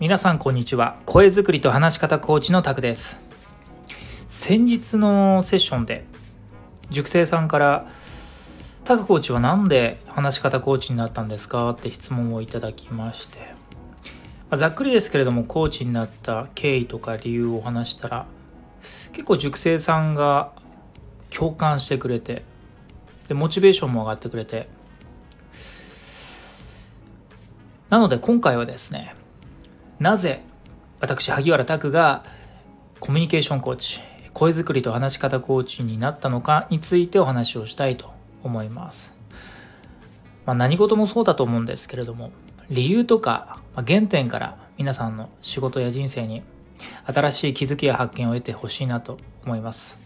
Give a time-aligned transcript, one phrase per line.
[0.00, 0.96] 皆さんこんにちは。
[1.04, 3.20] 声作りと話し方コーチのタクです。
[4.28, 6.06] 先日のセッションで
[6.88, 7.86] 塾生さんから
[8.84, 13.52] タクコーチは何で話し方コーチになったんですかって質問をいただきまして、
[14.56, 18.26] ざっくりですけれどもコーチになった経緯とか理由を話したら
[19.12, 20.52] 結構塾生さんが
[21.28, 22.42] 共感してくれて
[23.28, 24.66] でモチベーションも上がってくれて。
[27.90, 29.14] なので今回はですね
[30.00, 30.40] なぜ
[31.00, 32.24] 私萩原拓が
[33.00, 34.00] コミュニケーションコーチ
[34.32, 38.10] 声作りと話し方コーチになったのかについてお話をしたいと
[38.42, 39.12] 思います、
[40.46, 42.30] まあ、何事もそうだと思うんですけれども
[42.70, 46.42] 理由とか原点から皆さんの仕事や人生に
[47.04, 49.98] 新しい気づきや発見を得てほしいなと思います。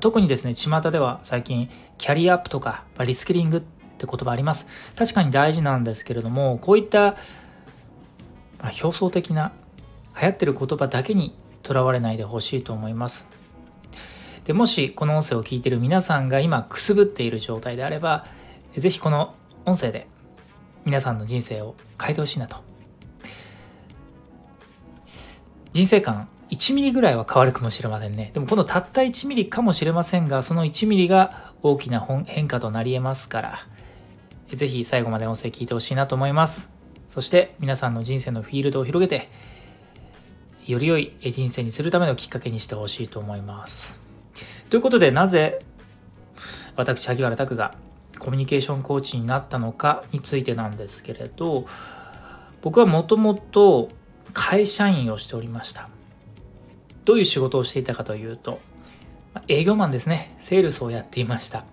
[0.00, 4.66] 特にですね巷では最近キャリアアップとかリスキリングって言葉あります。
[4.96, 7.16] 確かに大事なんですけれどもこういった、
[8.62, 9.52] 表層的な
[10.20, 13.28] 流行ってる言葉だけにとらわれないでほしいと思います。
[14.44, 18.26] でもしこの音声を聞いてる皆さんが今くすぶっている状態であれば
[18.74, 20.06] 是非この音声で
[20.84, 22.56] 皆さんの人生を変えてほしいなと。
[25.72, 28.30] 人生観1ミリぐらいは変わるかもしれませんね。
[28.34, 33.58] でもこのたった1ミリかもしれませんがその1ミリが大きな変化となり得ますから
[34.52, 36.79] 是非最後まで音声聞いてほしいなと思います。
[37.10, 39.28] そして皆さんの人生のフィールドを広げて
[40.64, 44.00] より良い人生にするためのきっかけにしてほしいと思います。
[44.70, 45.60] ということでなぜ
[46.76, 47.74] 私萩原拓が
[48.20, 51.66] コミュニケーションコーチになったのかについてなんですけれど
[52.62, 53.88] 僕はもともと
[54.32, 55.88] 会社員をしておりました。
[57.04, 58.60] どういう仕事をしていたかというと
[59.48, 60.36] 営業マンですね。
[60.38, 61.64] セールスをやっていました。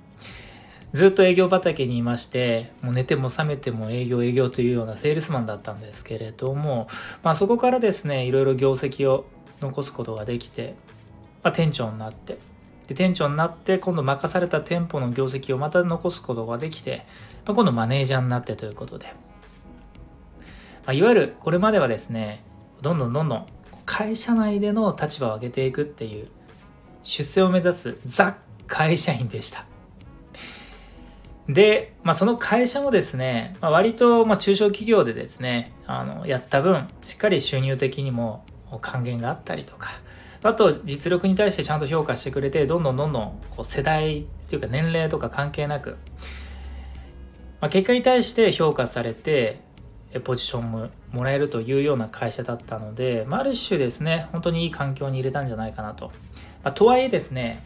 [0.94, 6.88] ずっと営業畑にいましてもう寝ても覚めても営業営業というようなセールスマンだったんですけれども、
[7.24, 9.26] まあ、そこからですねいろいろ業績を
[9.60, 10.76] 残すことができて、
[11.44, 12.38] まあ、店長になって
[12.88, 17.06] で店長になって今度任された店舗の業績をまた残すことができて、
[17.46, 19.14] まあ、今度マネージャーになってということで、ま
[20.88, 22.44] あ、いわゆるこれまではですね
[22.82, 23.46] どんどんどんどん
[23.86, 26.28] 会社内での立場を上げていくっていう
[27.04, 28.38] 出世を目指すザ
[28.68, 29.66] 会社員でした。
[31.50, 38.46] で、まあ、その会社もですね、まあ、割とま中小企業でですねあのやった分しっかり収入的にも
[38.82, 39.90] 還元があったりとか
[40.44, 45.98] あと実力に対してちゃんと評価してくれてどんどんどんどんこう世代っていうか年齢とか関係なく、
[47.62, 49.60] まあ、結果に対して評価されて
[50.24, 56.08] ポジションももらえるというような会社だったので、まあ、ある種ですね本当にいい環境に入れたんじゃないかなと、
[56.64, 57.64] まあ、とはいえですね、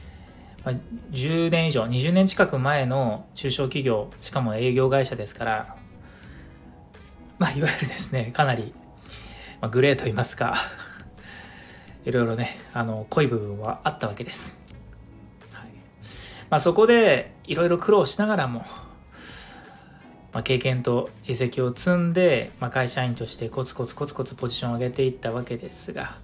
[0.64, 5.76] 10年以上20年近く前の中小企業しかも営業会社ですから
[7.40, 8.72] まあいわゆるですねかなり、
[9.60, 10.56] まあ、グレーと言いますか
[12.06, 14.56] いろいろねあの濃い部分はあったわけです、
[15.52, 15.70] はい。
[16.52, 18.64] まあ、そこでいろいろ苦労しながらも、
[20.34, 26.16] まあ、経験と実績を積んで、まあ、会社員としてコツコツコツコツポジションを上げていったわけですが、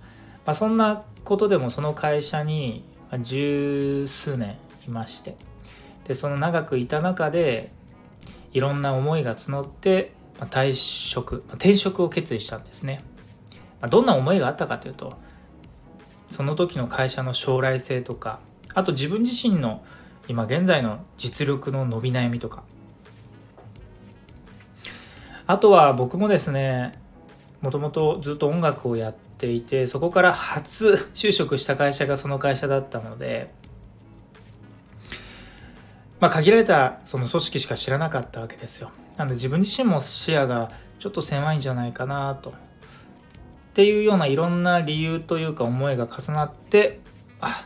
[0.46, 2.84] まあ、そんなことでもその会社に
[3.22, 4.58] 十数年
[4.88, 5.36] いまして。
[6.08, 7.72] でその長くいた中で
[8.54, 13.04] いろんな思いが募って退職転職を決意したんですね。
[13.90, 15.18] どんな思いがあったかというと
[16.30, 18.40] その時の会社の将来性とか
[18.74, 19.84] あと自分自身の
[20.28, 22.64] 今現在の実力の伸び悩みとか。
[25.50, 27.00] あとは僕もですね
[27.62, 33.52] もともとずっと音楽をやっていてそこから初就職した会社がその会社だったので
[36.20, 38.92] まあ限られたその組織しか知らなかったわけですよ。
[39.18, 42.50] なので自分自身も視野がちょっと狭いんじゃないかなと。
[42.50, 42.54] っ
[43.74, 47.00] ていうようないろんな理由というか思いが重なって
[47.40, 47.66] あ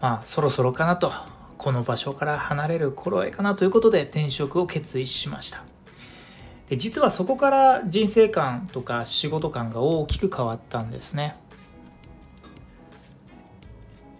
[0.00, 1.12] まあそろそろかなと。
[1.58, 5.62] この場所から離れる頃合いかなということで転職を決意しました。
[6.72, 11.36] で実はそこから人生観とか仕事観が大きく変わったんですね。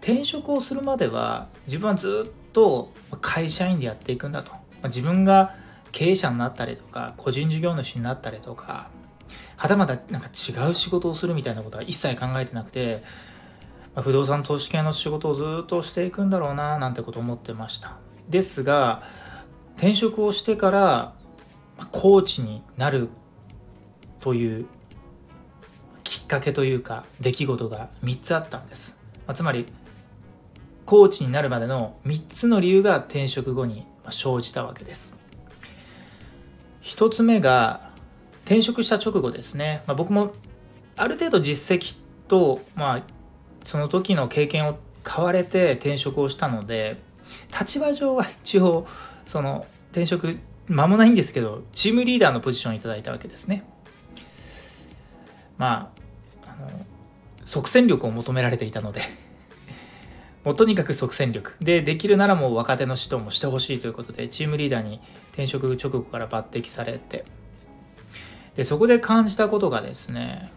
[0.03, 4.53] 転職をするまでは自分はずっと会社員でやっていくんだと。
[4.85, 5.55] 自分が
[5.93, 8.91] 経営者になったりとか個人事業主になったりとか
[9.57, 13.03] はたまたなんか違う仕事をするみたいなことは一切考えてなくて
[13.97, 17.97] 不動産投資系の仕事をずっとしていくんだろうななんてこと思ってました。
[18.29, 19.03] ですが
[19.79, 21.22] 転職をしてから
[21.87, 23.09] コーチになる
[24.21, 24.67] という
[26.05, 28.97] きっかけというか出来事が3つあったんです、
[29.27, 29.67] まあ、つまり
[30.85, 35.17] コーチになるまでの3つの理由が転職後に生じたわけです。
[36.83, 37.93] 1つ目が
[38.45, 40.35] 転職した直後ですね、まあ、僕も
[40.97, 41.97] ある程度実績
[42.29, 43.03] と、まあ、
[43.63, 46.97] その時の経験を買われて転職をしたので
[47.59, 48.87] 立場上は一応
[49.27, 50.39] その転職
[50.69, 53.65] 間もないんですけどチームリーダーのポジションをいただいたわけですね。
[55.59, 55.93] ま
[56.45, 56.71] ああの
[57.45, 59.03] 即戦力を求められていたので
[60.45, 61.55] もうとにかく即戦力。
[61.61, 65.01] でできるならもう若手の指導もしてほしいということでチームリーダーに
[65.33, 67.25] 転職直後から抜擢されて。
[68.55, 70.53] でそこで感じたことがですね、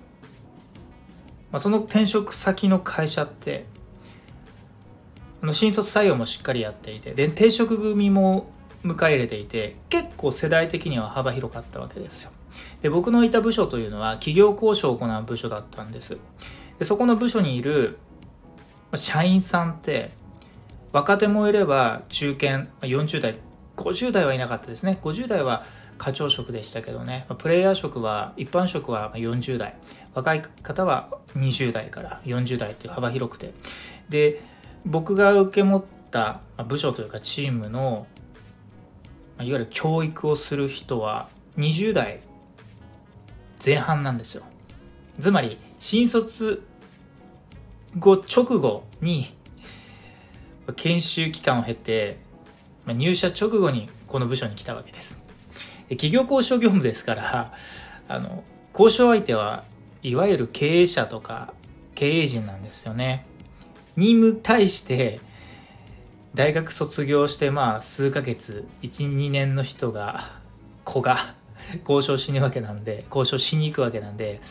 [1.52, 3.66] まあ、その転職先の会社って
[5.42, 8.52] あの新卒採用もしっかりやっていてで転職組も
[8.86, 12.32] 迎え入れていて結構世代的には幅広かったわけですよ。
[12.82, 16.18] で僕のいた部署というのは企業交渉を行う部署だったんです。
[16.78, 17.98] でそこの部署にいる
[18.94, 20.12] 社員さんって
[20.92, 23.36] 若手もいれば中堅40代
[23.76, 25.00] 50代はいなかったですね。
[25.02, 25.66] 50代は
[25.98, 27.26] 課長職でしたけどね。
[27.40, 29.76] プレイヤー職は一般職は40代。
[30.14, 33.54] 若い方は20代から40代っていう幅広くて。
[34.10, 34.42] で
[34.86, 38.06] 僕が受け持った部署というかチームの
[39.40, 42.20] いわゆる教育をする人は20代
[43.64, 44.44] 前半なんですよ。
[45.20, 46.64] つまり新卒
[47.98, 49.34] 後直後に
[50.76, 52.18] 研修期間を経て
[52.88, 55.24] 入社直後にこの部署に来たわけです。
[55.90, 57.54] 企業交渉業務ですから
[58.08, 58.44] あの
[58.74, 59.64] 交渉相手は
[60.02, 61.54] いわゆる経営者とか
[61.94, 63.26] 経営陣なんですよね。
[63.96, 65.20] に対して
[66.36, 70.32] 大学卒業してまあ数ヶ月12年の人が
[70.84, 71.16] 子が
[71.88, 74.42] 交渉しにわけなんで交渉しに行くわけなんで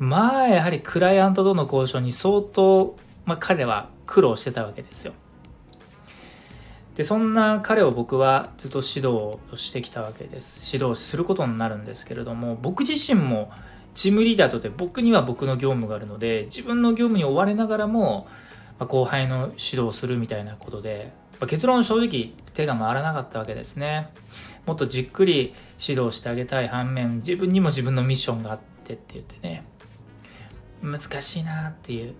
[0.00, 5.12] まあやはりクライアントとの交渉に相当、まあ、彼は苦労してたわけですよ。
[6.96, 10.74] でそんな彼を僕はずっと指導してきたわけです。
[10.74, 13.52] 指導することになるんですけれども僕自身も
[13.94, 18.26] チームリーダーとて僕には僕の業務があるので自分の業務に追われながらも、
[18.80, 21.12] 後輩の指導をするみたいなことで
[21.46, 24.08] 結論正直手が回らなかったわけですね。
[24.66, 29.64] もっとじっくり指導してあげたい反面自分にも自分のミッションがあってって言ってね
[30.82, 32.14] 難しいなっていう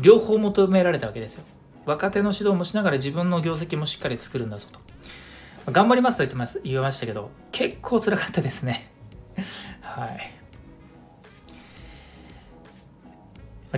[0.00, 1.44] 両方求められたわけですよ。
[1.86, 4.68] 若手の指導もしながら自分の業績もしっかり作るんだぞ
[5.66, 5.72] と。
[5.72, 8.90] 頑張りますと言ってます言いましたけど結構辛かったですね。
[9.82, 10.40] はい。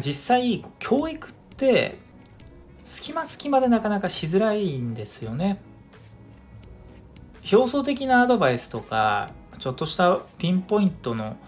[0.00, 1.98] 実際教育って
[2.92, 5.62] 隙間隙間でなかなかしづらいんですよね。
[7.50, 11.38] 表層的なアドバイスとかちょっとしたピンポイントの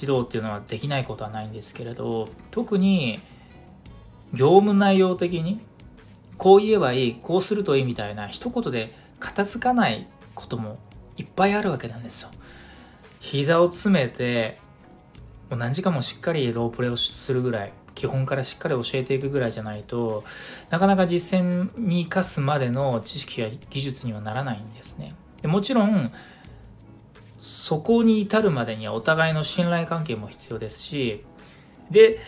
[0.00, 3.20] 指導っていうのはできないことはないんですけれど特に
[4.34, 5.60] 業務内容的に
[6.36, 10.76] こう言えばいいこうするといいみたいな一言で片付かないことも
[11.16, 12.30] いっぱいあるわけなんですよ。
[13.20, 14.58] 膝を詰めて
[15.50, 20.22] もう何時間もしっかりロープレをするぐらい基本からしっかり教えていくぐらいじゃないと
[20.70, 25.14] なかなか実践に生かすまでの知識や技術にはならないんですね。
[25.42, 26.12] でもちろん
[27.40, 31.24] そこに至るまでにはお互いの信頼関係も必要ですし
[31.90, 32.18] で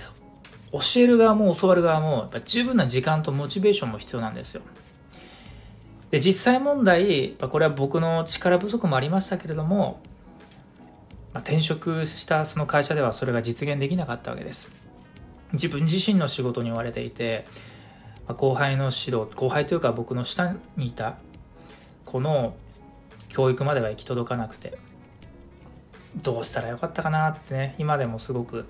[0.72, 4.62] 教える側も教わる側もやっぱ十分な時間とモチベーションも必要なんですよ。
[6.10, 10.00] で実際問題これは僕の力不足もありましたけれども、
[11.34, 14.87] ま、転職したその会社ではそれが実現できなかったわけです。
[15.52, 17.46] 自分自身の仕事に追われていて、
[18.34, 21.16] 後輩の指導後輩というか僕の下にいた
[22.04, 22.54] この
[23.28, 24.78] 教育までは行き届かなくて
[26.16, 28.66] どうしたらよかったかなってね今でもすごく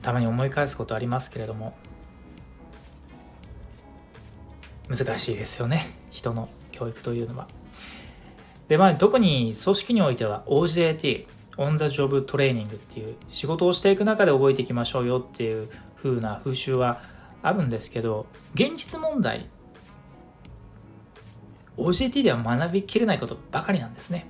[0.00, 1.76] たまに思い返すことありますけれども
[4.88, 7.46] 難しいですよね人の教育というのは。
[8.68, 11.26] でまあ特に組織においては OJT
[11.58, 17.00] オン・ザ・ジョブ・トレーニングっていう仕事をしていく中で覚えていきましょうよっていう風な風習は
[17.42, 19.48] あるんですけど現実問題
[21.76, 24.26] OJT では学びきれないことばかりなんですね。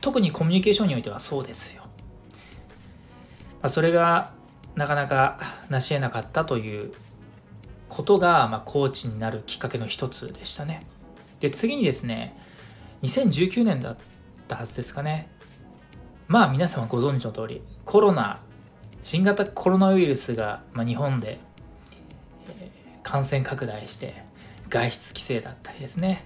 [0.00, 1.88] 特にコミュニケーションにおいてはそうですよ、ま
[3.64, 4.32] あ、それが
[4.74, 5.38] なかなか
[5.68, 6.92] 成し得なかったという
[7.88, 10.86] ことが、まあ、コーチになるきっかけの一つでしたね。
[11.40, 12.36] で次にですね
[13.02, 13.96] 2019年だっ
[14.48, 15.28] たはずですかね。
[16.30, 18.38] まあ皆様ご存知の通りコロナ
[19.02, 21.40] 新型コロナウイルスが、まあ、日本で、
[22.48, 24.14] えー、感染拡大して
[24.68, 26.24] 外出規制だったりですね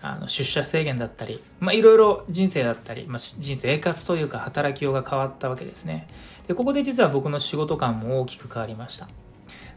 [0.00, 6.08] あの出社制限だったり、ま、いろいろ人生だったり、まあ、人生活というか働きようが変わったわけですね。
[6.48, 9.06] でここで実は僕の仕事感も大きく変わりました。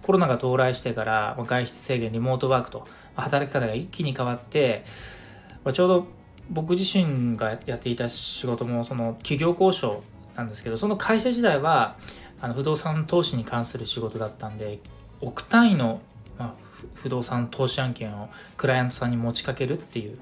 [0.04, 4.86] コロナが到来してからま外出制限リモートワークと働き方が一気に変わって
[5.66, 6.08] まちょうど
[6.50, 10.04] 僕自身がやっていた仕事もその企業交渉
[10.36, 11.96] なんですけどその会社時代は
[12.42, 14.80] あの不動産投資に関する仕事だったんで
[15.22, 16.02] 億単位の、
[16.38, 16.54] まあ、
[16.94, 20.18] 不動産投資案件をクライアントさんに持ちかけるっていう。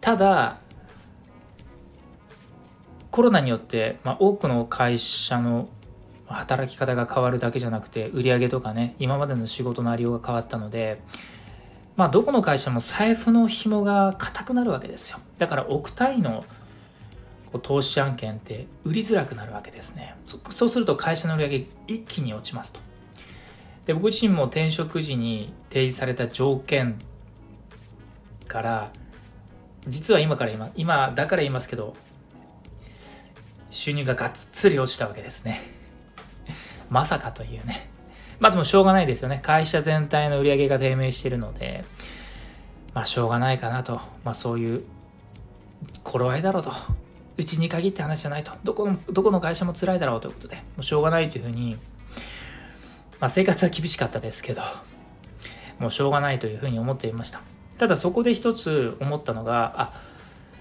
[0.00, 0.58] ただ
[3.12, 5.68] コロナによって、まあ、多くの会社の
[6.26, 11.00] 働き方が変わるだけじゃなくて売り上げとかね今までの仕事のありようが変わったので
[11.96, 15.18] まあどこの会社も財布の紐が硬くなるわけですよ。
[15.38, 16.44] だから億単位の
[17.62, 20.14] 投資案件って売りづらくなるわけですね。
[20.26, 22.80] そうすると会社の売り上げ一気に落ちますと。
[23.86, 26.98] で僕自身も転職時に提示された条件
[28.46, 28.92] から
[29.88, 31.94] 実は今から今今だから言いますけど
[33.70, 35.60] 収入ががっつり落ちたわけですね。
[36.88, 37.91] まさかというね。
[38.42, 39.38] まあでもしょうがないですよね。
[39.40, 41.84] 会社全体の売り上げが低迷しているので
[42.92, 44.00] まあしょうがないかなと。
[44.24, 44.82] まあそういう
[46.02, 46.72] 頃合いだろうと。
[47.38, 48.52] うちに限って話じゃないと。
[48.64, 50.56] どこのどこの会社も辛いだろうということで。
[50.56, 51.78] もうしょうがないというふうに
[53.22, 54.62] まあ、生活は厳しかったですけど
[55.78, 57.40] もうしょうがないというふうに思っていました。
[57.78, 60.02] ただそこで一つ思ったのがあ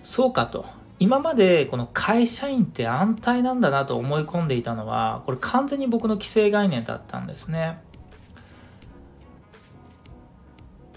[0.03, 0.67] そうかと。
[1.01, 7.81] 今までこの会社員って安泰なんだなと思い込んでいたのはこれ完全に僕の既成概念だったんですね。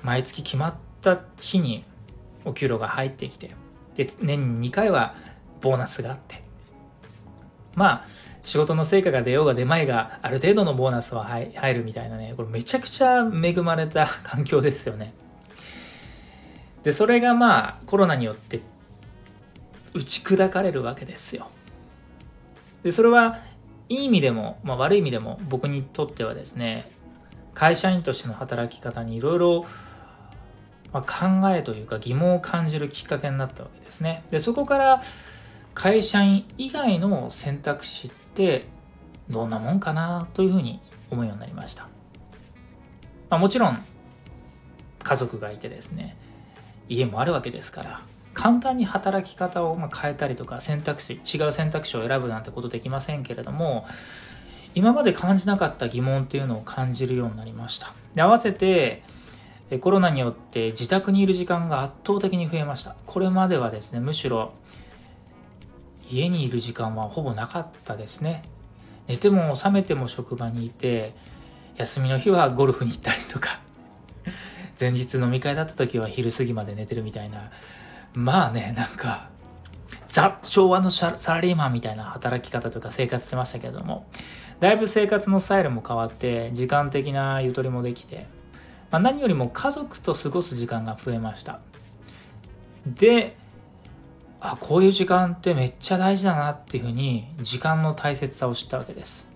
[0.02, 1.84] 毎月決まった日に
[2.44, 3.52] お給料が入ってきて
[3.96, 5.14] で年に2回は
[5.62, 6.44] ボーナスがあって。
[7.74, 8.06] まあ
[8.42, 15.14] 仕事の成果が出ようが出まいがある程度のボーナスは入るみたいなねこれめちゃくちゃ恵まれた環境ですよね。
[16.82, 18.60] でそれがまあコロナによって
[19.94, 21.48] 打ち砕かれるわけですよ。
[22.82, 23.38] でそれは
[23.88, 26.90] いい意味でも、まあ、悪い意味でも僕にとってはですね
[27.54, 29.66] 会社員としての働き方にいろいろ
[30.92, 31.02] 考
[31.54, 34.24] えというか疑問を感じるきっかけになったわけですね。
[34.30, 35.02] でそこから
[35.74, 38.66] 会社員以外の選択肢って
[39.28, 41.84] どんなもんかなというふうに思うようになりました、
[43.28, 43.84] まあ、もちろん
[45.02, 46.16] 家族がいてですね
[46.88, 48.00] 家もあるわけですから
[48.34, 53.86] 簡単に働き方を変えたりとか選択肢違う選択肢を選ぶなんてことできませんけれども
[54.74, 57.92] 今まで感じなかった疑問っていうのを感じるようになりました。
[58.14, 59.02] で合わせて
[59.80, 62.96] コロナによって自宅にいる時間が圧倒的に増えました。
[63.06, 64.52] これまではですねむしろ
[66.10, 68.42] 家にいる時間はほぼなかったですね。
[69.06, 71.14] 寝ても覚めても職場にいて
[71.76, 73.60] 休みの日はゴルフに行ったりとか
[74.78, 77.50] 前日飲み会だった時は昼過ぎまで寝てるみたいな
[78.14, 79.28] まあねなんか
[80.08, 84.06] ザ・昭和のサラリーマンみたいな働き方とか生活してましたけれども
[84.60, 88.26] だいぶ生活のスタイルも変わって時間的なゆとりもできて、
[88.92, 91.60] まあ、何よりも家族と過ごす時間が増えました。
[92.86, 93.36] で
[94.40, 99.26] あこういう時間ってめっちゃ大事だなっていうふうに時間の大切さを知ったわけです。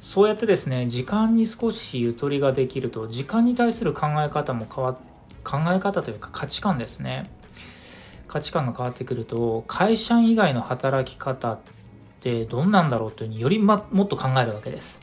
[0.00, 5.07] そうやってですね時間に少しゆとりができると時間に対する考え方も変わって
[5.48, 7.30] 考え方というか価値観ですね。
[8.26, 11.58] 価値観が変わってくると会社員以外の働き方っ
[12.20, 15.00] てどんなんだろうというふうにより、ま、もっと考えるわけです。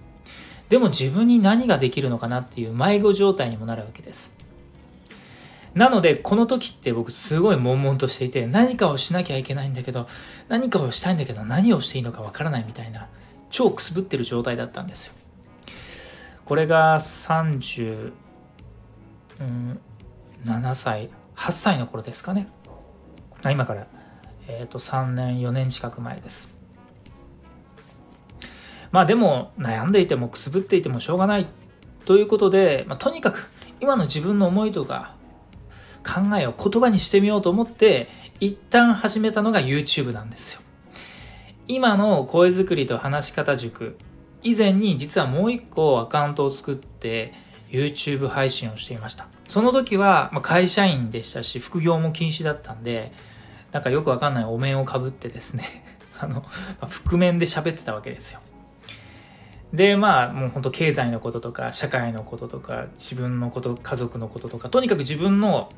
[0.70, 4.36] でも自分に何ができるのかなっていう迷子状態にもなるわけです。
[5.74, 10.08] なので、この時って僕すごい悶々としていて、何かをしなきゃいけないんだけど、
[10.48, 13.08] 何かをしたいんだけど、何をしていいのかわからないみたいな、
[13.50, 15.14] 超くすぶってる状態だったんですよ。
[16.46, 18.14] これが30
[20.46, 22.48] 7歳、8歳の頃ですかね。
[23.44, 23.88] 今から、
[24.48, 26.54] えー、と3年、4年近く前です。
[28.92, 31.48] まあでも、悩んでいてもくすぶっていてもしょうがない
[32.06, 33.50] ということで、まあ、とにかく
[33.82, 35.16] 今の自分の思いとか
[36.06, 38.08] 考えを言葉にしてみようと思って
[38.40, 40.62] 一旦始めたのが YouTube なんですよ。
[41.68, 43.98] 今の声作りと話し方塾
[44.44, 47.34] 以前に実はもう一個アカウントを作って
[47.72, 49.35] YouTube 配信をしていました。
[49.48, 53.12] その時はまあ会社員でしたし副業も禁止だったんで
[53.72, 55.64] なんかよくわかんないお面をかぶってですね
[56.20, 56.48] あのま
[56.82, 58.40] あ覆面で喋ってたわけですよ。
[59.74, 65.72] でまあもうほんと経済のこととか社会のこととか自分のこと家族のこととかとにかく自分の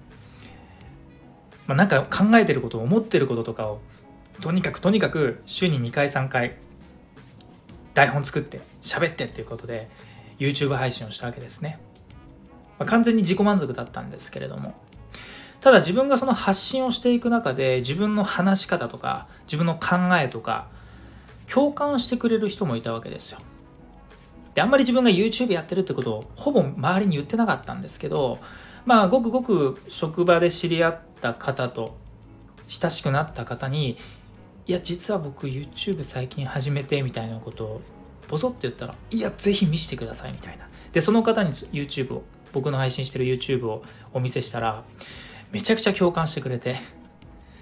[1.68, 3.82] まあ、なんか考えてること思ってることとかを
[4.42, 6.56] とにかくとにかく週に2回3回
[7.94, 9.90] 台本作って喋ってっていうことで
[10.40, 11.80] YouTube 配信をしたわけですね、
[12.80, 14.76] まあ、完全に自己満足だったんですけれども。
[15.62, 20.68] ただ自分がその発信をしていく中で自分の話し方とか自分の考えとか
[21.52, 23.40] 共感してくれる人もいたわけですよ。
[24.54, 28.40] であんまり自分が YouTube やってるってことをほぼ周りに言ってなかったんですけど
[28.86, 31.96] まあごくごく職場で知り合った方と
[32.68, 33.98] 親しくなった方に
[34.66, 37.82] いや実は僕 YouTube 最近始めてみたいなことを
[38.28, 40.68] ボソッと言ったらいやぜひ見せてくださいみたいな。
[40.92, 42.24] でその方に YouTube を
[42.58, 43.84] 僕の配信してる YouTube を
[44.16, 44.84] お見せしたら
[45.52, 46.78] めちゃくちゃ共感してくれて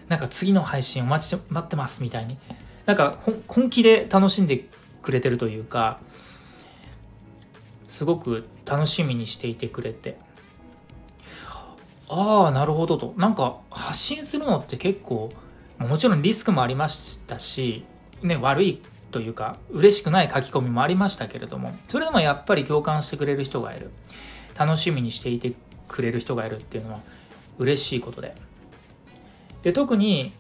[0.08, 2.38] なんか次の配信を待ち待ってますみたいに。
[2.86, 4.66] なんか本気で楽しんで
[5.02, 6.00] くれてるというか
[7.88, 10.18] すごく楽しみにしていてくれて。
[12.08, 13.14] ああなるほどと。
[13.18, 15.34] なんか発信するのって結構
[15.78, 17.84] もちろんリスクもありましたし、
[18.22, 23.90] ね、悪いというか嬉しくない書き込みもありましたけれどもそれでもやっぱり共感してくれる人がいる。
[24.58, 25.54] 楽しみにしていて
[25.88, 27.00] くれる人がいるっていうのは
[27.58, 28.36] 嬉しいことで
[29.64, 30.34] で特に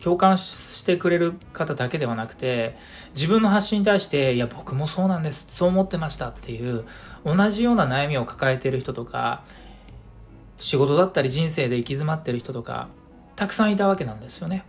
[0.00, 2.76] 共感してくれる方だけではなくて
[3.14, 6.84] 自分の発信に対して「いや僕もそうなんですそう思ってました」っていう
[7.24, 9.44] 同じような悩みを抱えている人とか
[10.58, 12.88] 仕事だったり人生で行き詰まってる人とか
[13.36, 14.64] たくさんいたわけなんですよね。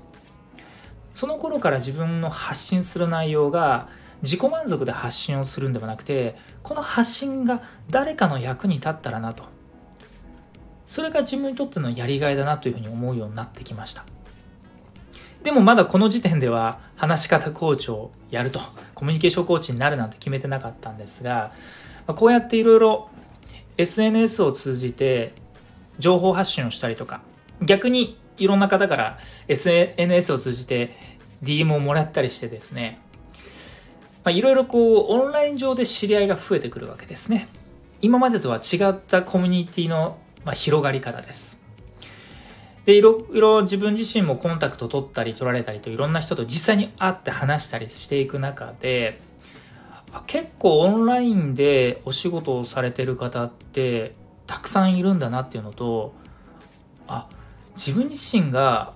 [1.13, 3.87] その頃から自分の発信する内容が
[4.21, 9.43] 自己満足で発信をするんではなくてこの発信が誰かの役に立ったらなと。
[10.85, 14.05] それが自分にとってのやりがいだなというふうに思うようになってきました。
[15.45, 18.59] でもまだこの時点では話し方コーチをやると
[18.95, 21.53] コミュニケーションコーチになるなんて決めてなかったんですが
[22.07, 23.09] こうやっていろいろ
[23.77, 25.35] SNS を通じて
[25.99, 27.21] 情報発信をしたりとか
[27.61, 30.95] 逆にいろんな方から SNS を通じて
[31.43, 32.99] DM をもらったりしてですね
[34.31, 37.47] いろいろこうオンライン上で知り合いが増えてくるわけですね。
[38.01, 41.63] 今までとは違ったコミュニティのま広がり方です。
[42.85, 49.19] でいろいろ自分自身もコンタクト取ったり取られたりといろんな人と実際に会って話したりしていく中で
[50.27, 54.13] 結構オンラインでお仕事をされてる方って
[54.45, 56.13] たくさんいるんだなっていうのと
[57.07, 57.27] あ
[57.75, 58.93] 自分自身が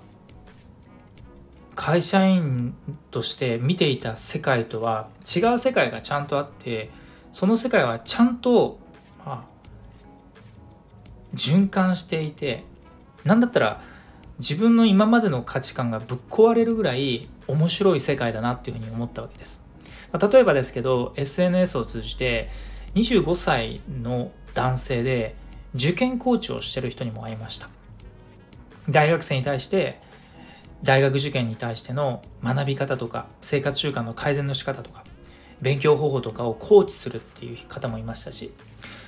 [1.79, 2.75] 会社員
[3.09, 6.89] として見ていた世界とは違う世界がちゃんとあって
[7.31, 8.77] その世界はちゃんと、
[9.25, 12.65] まあ、循環していて
[13.23, 13.81] 何だったら
[14.39, 19.65] 自分の今までの価値観がぶっ壊れるぐらい面白い世界だなっていうふうに思ったわけです。
[20.11, 22.49] まあ、例えばですけど SNS を通じて
[22.95, 25.33] 25歳の男性で
[25.75, 27.69] 受験コーチをしてる人にも会いました。
[28.89, 30.09] 大学生に対して
[30.83, 35.03] 大学受験に対しての学び方とか生活習慣の改善の仕方とか
[35.61, 38.53] 勉強方法とかをコーチするっていう方もいましたし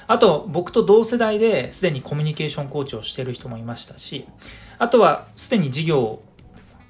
[0.07, 4.27] あと僕と同世代ですでにコミュニケーションコーチをしている人もいましたし
[4.79, 6.23] あとはすでに事業を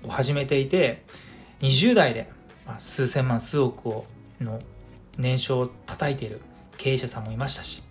[0.08, 1.04] 始めていて
[1.60, 2.30] 20代で
[2.80, 4.06] 数千万数億を
[4.40, 4.62] の
[5.18, 6.42] 年商を叩いている
[6.78, 7.84] 経営者さんもいましたし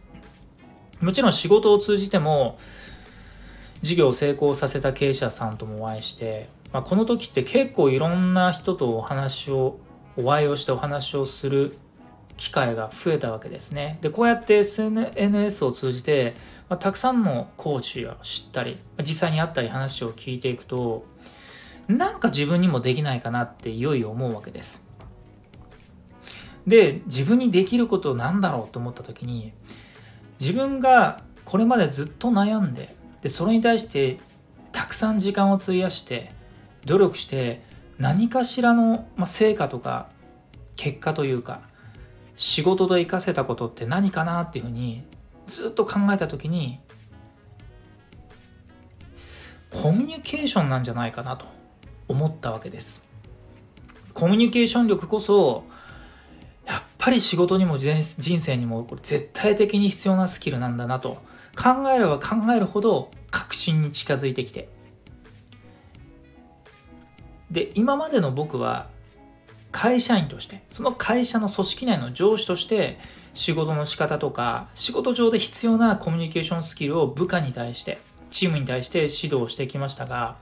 [1.00, 2.58] もちろん仕事を通じても
[3.82, 9.78] 事業を成功させた経営者さんともお会いして、まあ、この時って結構いろんな人とお話を
[10.16, 11.76] お会いをしてお話をする
[12.36, 13.98] 機会が増えたわけですね。
[14.00, 16.34] でこうやって SNS を通じて、
[16.68, 21.04] まあ、たくさんのコーチを知ったり実際に会ったり話を聞いていくと
[21.86, 24.86] なんか自分にもできないかなっていよいよ思うわけです。
[26.66, 29.52] で自分にできることなんだろうと思った時に
[30.38, 34.18] 自分がこれまでずっと悩んででそれに対して
[34.72, 36.32] たくさん時間を費やして
[36.84, 37.62] 努力して
[37.98, 40.08] 何かしらの、ま成果とか
[40.76, 41.60] 結果というか
[42.36, 45.02] 仕事と活かせたことって何かなっていうふうに
[45.46, 46.80] ずっと考えた時に
[49.70, 51.46] コミュニケーションなんじゃないかなと
[52.08, 53.06] 思ったわけです。
[54.14, 55.64] コミュニケーション力こそ
[56.66, 58.02] やっぱり仕事にも人
[58.40, 61.22] 生にもこれ絶対的に必要なスキルなんだなと
[61.56, 64.68] 考えれば考えるほど確信に近づいてきて
[67.50, 68.88] で今までの僕は
[69.72, 72.98] 会社員としてその会社の組織内の上司として
[73.34, 77.98] 仕事の仕方とか仕事上で必要なコミュニケーションスキルを部下に対して
[78.30, 80.36] チームに対して指導してきましたが、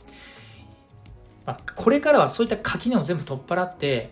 [1.47, 4.11] まあ、これからはそういった垣根を全部取っ払って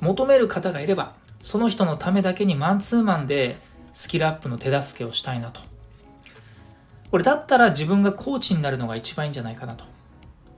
[0.00, 3.58] 求める方がいればその人のためだけにマンツーマンで
[3.92, 5.60] スキルアップの手助けをしたいなと。
[7.10, 9.84] これだったら自分がコーチになるのが一番いいんじゃないかなと。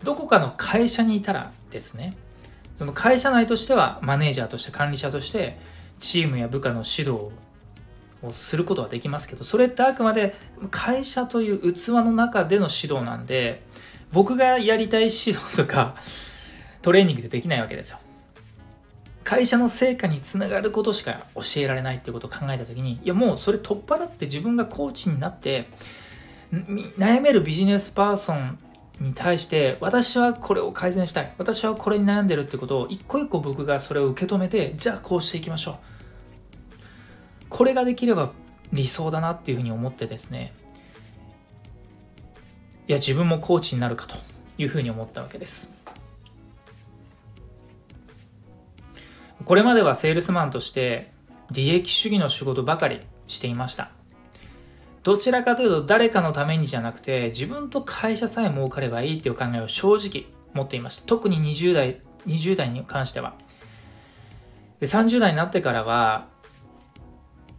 [0.03, 2.17] どこかの会社にいたらですね
[2.77, 5.59] その会社内としてはマネージャーとして管理者として
[5.99, 7.31] チームや部下の指導
[8.23, 10.35] をすることはできますけどそれってあくまで
[10.71, 13.63] 会社という器の中での指導なんで
[14.13, 15.95] 僕がやりたい指導とか
[16.83, 17.99] トレーニングでできないわけですよ。
[19.23, 25.69] 会社の成果につながることしか教えられないっていうことを考えた時にいやもうそれ取っ払って自分がコーチになって
[26.53, 28.59] 悩めるビジネスパーソン
[29.01, 31.33] に対して私はこれを改善したい。
[31.39, 35.75] 私はこれに悩んでるってことを一個一個僕がそれを受け止めてじゃあこうしていきましょう。
[37.49, 38.31] これができれば
[38.73, 40.53] 理想だなっていうふうに思ってですね。
[42.87, 44.17] いや自分もコーチになるかと
[44.59, 45.73] いうふうに思ったわけです。
[49.45, 51.11] これまではセールスマンとして
[51.51, 53.91] 利益主義の仕事ばかりしていました。
[55.03, 61.07] どちらかというと誰かのためにじゃなくて自分と会社さえ儲かればいいっていう考えを正直持っていました。
[61.07, 63.35] 特に20代20代に関しては。
[64.81, 66.29] で30代になってからは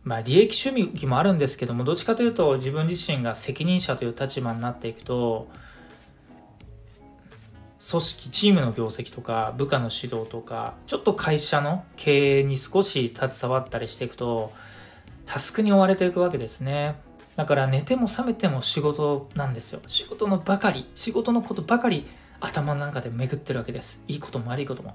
[0.03, 5.47] まあ利益主義もあるんですけどもどっちかというと自分自身が責任者という立場になっていくと
[7.89, 14.51] 組織チームの業績とか部下の指導とかちょっと会社の経営に少し携わったりしていくと
[15.25, 16.95] タスクに追われていくわけですね。
[17.41, 19.81] だから寝ても覚めても仕事なんですよ。
[19.87, 22.05] 仕事のばかり仕事のことばかり
[22.39, 23.99] 頭の中で巡ってるわけです。
[24.07, 24.93] いいことも悪いことも。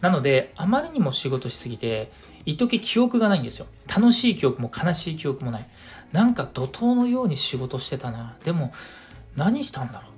[0.00, 2.10] なのであまりにも仕事しすぎて
[2.46, 3.66] 一時記憶がないんですよ。
[3.86, 5.66] 楽しい記憶も悲しい記憶もない。
[6.10, 8.38] なんか怒涛のように仕事してたな。
[8.44, 8.72] でも
[9.36, 10.12] 何したんだろう。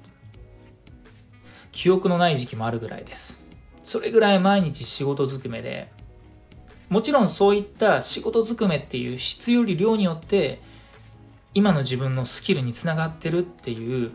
[1.73, 3.41] 記憶のない時期もあるぐらいです。
[3.83, 5.91] それぐらい毎日仕事ずくめで
[6.91, 10.70] もちろんそういった仕事ずくめっていう質より量によって
[11.55, 14.13] 今の自分のスキルにつながってるっていう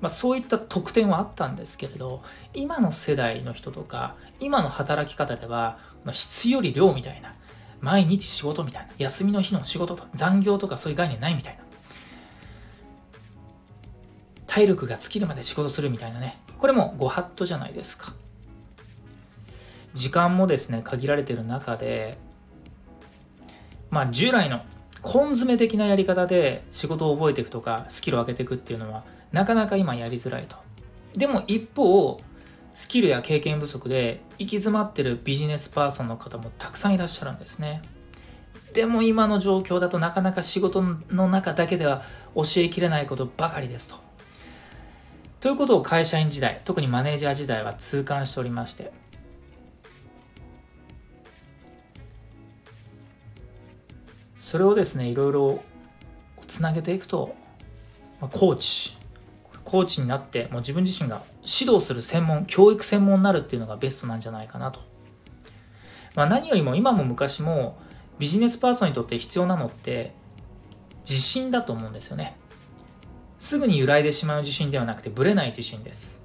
[0.00, 2.22] まあ、そういった特典はあったんですけれど
[2.54, 5.78] 今の世代の人とか今の働き方では
[6.12, 7.34] 質より量みたいな
[7.80, 11.62] 毎日仕事みたいな休みの日の仕事と残業とかそういう概念ないみたいな
[14.46, 18.14] 体力が尽きるまで仕事するみたいなねこれもご法度じゃないですか。
[19.92, 22.18] 時間もですね限られてる中で
[23.90, 24.62] まあ従来の
[25.06, 30.56] 根詰め的なやり方で仕事を覚えていくとかスキルを上げていくっていうのはなかなか今やりづらいと。
[31.14, 32.20] でも一方
[32.74, 37.82] スキルや経験不足で行き詰まってるビジネスパーソンの方もたくさんいらっしゃるんですね。
[38.74, 42.02] でも今の状況だとなかなか仕事の中だけでは
[42.34, 43.96] 教えきれないことばかりですと。
[45.40, 48.90] ということを会社員時代特にマネージャー時代は痛感しておりまして
[54.46, 55.64] それをですねいろいろ
[56.46, 57.34] つなげていくと、
[58.20, 58.96] まあ、コーチ
[59.64, 64.78] コーチになってもう自分自身が指導する専門教育専門になるっていうのがベストなんじゃないかなと、
[66.14, 67.76] まあ、何よりも今も昔も
[68.20, 70.14] ビジネスパーソンにとって必要なのって
[71.00, 72.36] 自信だと思うんですよね。
[73.40, 76.24] すぐに揺らいでしまう自信ではなくてぶれない自信です。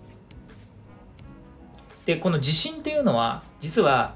[2.05, 4.13] でこの自信っていうのは実は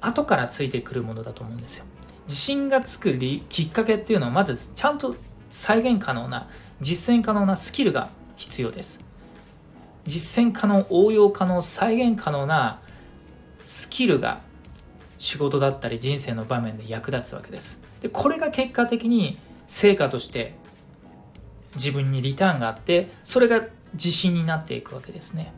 [0.00, 1.84] 後からついてくるものだと思うんですよ。
[2.26, 3.16] 自信がつく
[3.48, 5.16] きっかけっていうのはまずちゃんと
[5.50, 6.48] 再現可能な
[6.80, 9.00] 実践可能なスキルが必要です。
[10.06, 12.80] 実践可能応用可能再現可能な
[13.60, 14.40] スキルが
[15.18, 17.80] 仕事だったり人生の場面で役立つわけです。
[18.00, 20.54] でこれが結果的に成果として
[21.74, 23.62] 自分にリターンがあってそれが
[23.94, 25.52] 自信になっていくわけですね。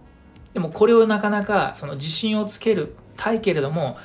[0.55, 3.99] でもこれをなかなかその自信をつけるたいけれども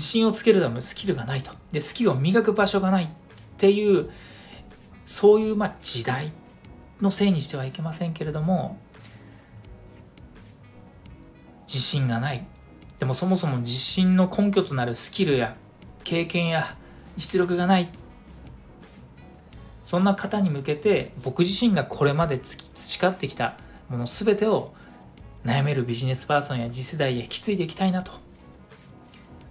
[0.00, 1.52] 自信をつけるためのスキルがないと。
[1.70, 3.08] でスキルを磨く場所がないっ
[3.58, 4.10] ていう
[5.04, 6.32] そういうまあ時代
[7.02, 8.78] のせいにしてはいけませんけれども
[11.68, 12.46] 自信がない。
[12.98, 15.54] でもそもそも自信の根拠となるスキルや
[16.02, 16.76] 経験や
[17.18, 17.90] 実力がない。
[19.84, 23.58] そんな方に向けて僕自身がこれまで培ってきた
[23.90, 24.72] もの全てを
[25.44, 28.12] 悩めるビジネスパーソンや次世代へ引き継いでいきたいなと、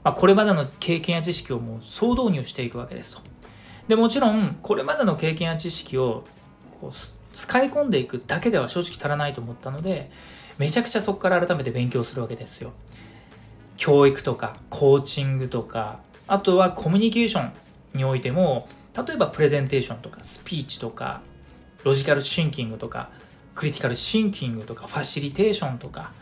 [0.10, 3.22] まあ、これまでの経験や知識をもう総導入していくわけですと。
[3.88, 6.26] でもちろんこれまでの経験や知識を
[6.82, 6.92] こう
[7.32, 10.10] 使い込んでいくだけでは正直足らないと思ったので
[10.58, 12.74] めちゃくちゃそこから改めて勉強するわけですよ。
[13.78, 17.54] 教育とかコーチングとかあとはコミュニケーション
[17.94, 18.68] においても
[18.98, 21.22] 例えばプレゼンテーションとかスピーチとか
[21.84, 23.12] ロジカルシンキングとか
[23.54, 26.14] クリティカルシンキングとかファシリテーションとか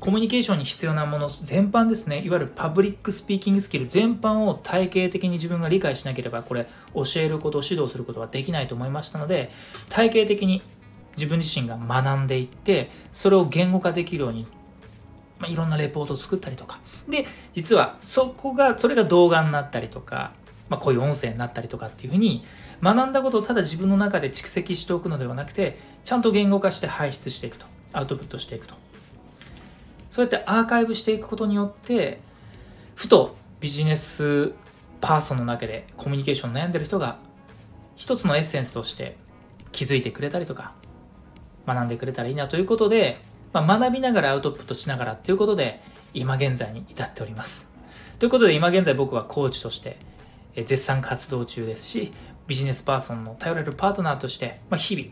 [0.00, 2.22] コミュニケーションに必要なもの全般ですね。
[2.22, 9.50] いわゆるパブリックスピーキングスキル全般を体系的に自分が理解しなければこれ教えること指導することはできないと思いましたので
[9.88, 10.62] 体系的に
[11.16, 14.46] 自分自身が学んでいってそれを言語化できるように、
[15.38, 16.78] まあ、いろんなレポートを作ったりとか。
[17.08, 20.32] で実はそこがそれが動画になったりとか
[20.68, 22.44] まあ、こういう音声になったりとかっていうふうに
[22.82, 28.74] 学んだことをただ自分の中で蓄積しておくのではなくてちゃんと言語化して排出していくとアウトプットしていくと。
[30.16, 32.20] そうやってアーカイブしていくことによって
[32.94, 34.52] ふとビジネス
[35.02, 37.18] パーソンの中でコミュニケーション悩んでる人が
[37.96, 39.18] 一つのエッセンスとして
[39.72, 40.72] 気づいてくれたりとか
[41.66, 43.18] 学んでくれたらいいなということで、
[43.52, 45.82] まあ、学びながらアウトプットしながらということで
[46.14, 47.68] 今現在に至っております。
[48.18, 49.98] ということで今現在僕はコーチとして
[50.54, 52.14] 絶賛活動中ですし
[52.46, 55.08] ビジネスパーソンの頼れるパートナーとして、まあ、日々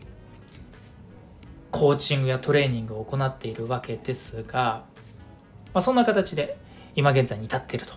[1.69, 4.94] コーチングやトレーニングを行っているわけですが、
[5.75, 6.57] まあ、そんな形で
[6.95, 7.93] 今現在に至っていると。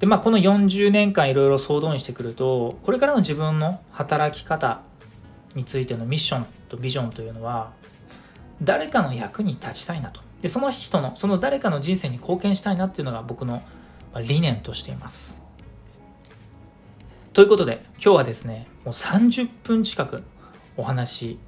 [0.00, 4.80] でまあこの40年間いろいろ総動員してくるとこれからの自分の働き方
[5.54, 7.72] についてのミッションとビジョンというのは
[8.62, 13.62] 誰かの役に立ちたいなとでその人のその誰かの人生に貢献したいなっていうのが僕の
[14.26, 15.38] 理念としています
[17.34, 20.22] ということで今日はですねもう30分近く
[20.78, 21.38] お話し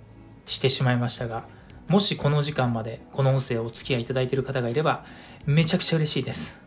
[0.46, 1.44] してしまいましたが
[1.88, 5.04] もしこの時間までこの音声をお付き合いいただいている方がいれば
[5.44, 6.58] めちゃくちゃ嬉しいです。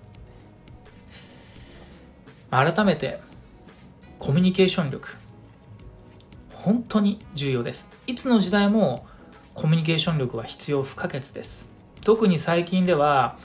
[2.52, 3.20] 改めて
[4.20, 5.10] コミュニケーション力
[6.52, 7.90] 本当に重要です。
[8.08, 9.06] いつの時代も
[9.54, 11.70] コミュニケーション力は必要不可欠です。
[12.04, 13.38] 特に最近では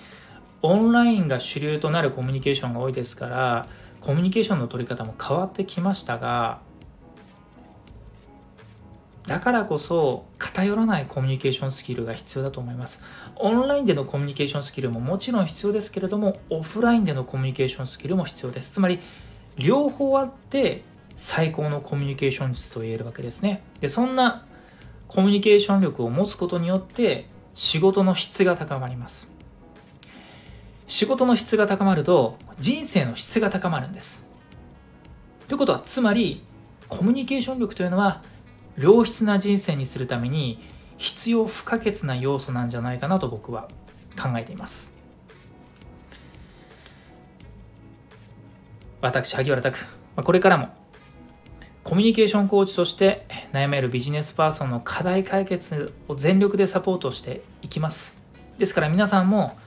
[0.62, 3.66] オンラインが主流となるコミュニケーションが多いですから
[4.00, 6.61] コミュニケーションの取り方も変わってきましたが
[9.30, 13.00] だからこそ偏らないコミュニケーションスキルが必要だと思います。
[13.36, 18.72] オンラインでのコミュニケーションスキルももちろん必要ですけれどもオフラインでのコミュニケーションスキルも必要です。
[18.72, 18.98] つまり
[19.56, 20.82] 両方あって
[21.14, 23.62] 最高のコミュニケーション術と言えるわけですね。
[23.78, 24.44] でそんな
[25.06, 29.32] コミュニケーション力を持つことによって仕事の質が高まります。
[30.88, 34.24] 仕事の質が高まると人生の質が高まるんです。
[35.46, 36.42] ということはつまり
[36.88, 38.24] コミュニケーション力というのは
[38.80, 40.58] 良質な人生にするために
[40.96, 43.68] 必要不可欠な要素なんじゃないかなと僕は
[44.20, 44.94] 考えています
[49.00, 49.78] 私萩原拓
[50.16, 50.80] これからも
[51.82, 58.16] コミュニケーションコーチとして悩めるビジネスパーソンの課題解決を全力でサポートしていきます。
[58.58, 59.58] ですから皆さんも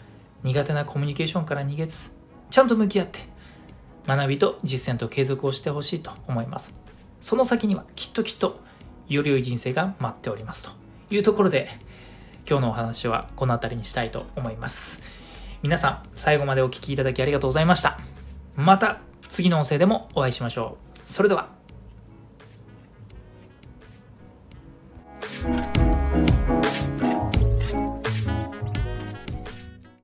[0.43, 2.12] 苦手なコミュニケーションから逃げず、
[2.52, 3.19] ちゃんと向き合って
[4.06, 6.73] 学びと実践と継続をしてほしいと思います。
[7.19, 8.60] その先にはきっときっと
[9.08, 10.72] より良い人生が待っておりますと
[11.13, 11.70] いうところで
[12.50, 15.02] 今日のお話はこの辺りにしたいと思います。
[15.62, 18.00] 皆さん最後までお聴きいただきありがとうございました。
[18.56, 21.00] また次の音声でもお会いしましょう。
[21.06, 21.50] それでは。